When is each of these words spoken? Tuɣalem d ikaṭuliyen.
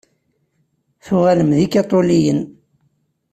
Tuɣalem 1.05 1.49
d 1.55 1.57
ikaṭuliyen. 1.65 2.39